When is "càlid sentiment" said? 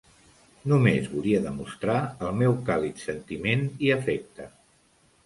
2.71-3.63